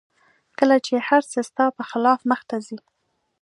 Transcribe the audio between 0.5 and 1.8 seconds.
کله چې هر څه ستا